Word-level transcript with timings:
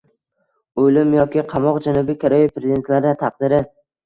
O‘lim 0.83 1.11
yoki 1.17 1.43
qamoq— 1.51 1.77
Janubiy 1.89 2.19
Koreya 2.25 2.49
prezidentlari 2.57 3.15
taqdiri 3.23 3.63